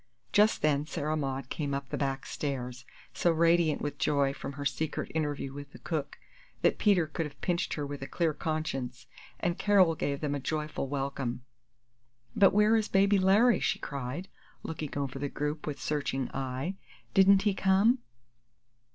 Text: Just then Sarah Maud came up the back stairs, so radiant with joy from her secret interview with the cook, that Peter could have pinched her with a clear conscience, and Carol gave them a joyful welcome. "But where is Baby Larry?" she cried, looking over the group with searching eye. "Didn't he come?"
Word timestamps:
Just 0.33 0.63
then 0.63 0.87
Sarah 0.87 1.15
Maud 1.15 1.49
came 1.49 1.75
up 1.75 1.89
the 1.89 1.95
back 1.97 2.25
stairs, 2.25 2.85
so 3.13 3.29
radiant 3.29 3.83
with 3.83 3.99
joy 3.99 4.33
from 4.33 4.53
her 4.53 4.65
secret 4.65 5.11
interview 5.13 5.53
with 5.53 5.73
the 5.73 5.77
cook, 5.77 6.17
that 6.63 6.79
Peter 6.79 7.05
could 7.05 7.27
have 7.27 7.39
pinched 7.41 7.75
her 7.75 7.85
with 7.85 8.01
a 8.01 8.07
clear 8.07 8.33
conscience, 8.33 9.05
and 9.39 9.59
Carol 9.59 9.93
gave 9.93 10.19
them 10.19 10.33
a 10.33 10.39
joyful 10.39 10.87
welcome. 10.87 11.43
"But 12.35 12.51
where 12.51 12.75
is 12.75 12.87
Baby 12.87 13.19
Larry?" 13.19 13.59
she 13.59 13.77
cried, 13.77 14.27
looking 14.63 14.97
over 14.97 15.19
the 15.19 15.29
group 15.29 15.67
with 15.67 15.79
searching 15.79 16.31
eye. 16.33 16.77
"Didn't 17.13 17.43
he 17.43 17.53
come?" 17.53 17.99